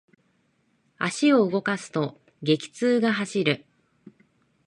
[0.97, 3.65] 足を動かすと、激痛が走る。